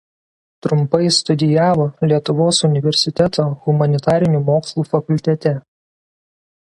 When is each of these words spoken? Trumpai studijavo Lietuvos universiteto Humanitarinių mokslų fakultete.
Trumpai 0.65 1.09
studijavo 1.17 1.85
Lietuvos 2.11 2.61
universiteto 2.69 3.45
Humanitarinių 3.67 4.43
mokslų 4.49 4.87
fakultete. 4.95 5.55